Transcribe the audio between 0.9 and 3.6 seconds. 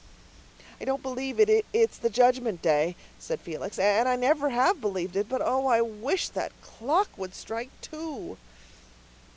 believe it's the Judgment Day," said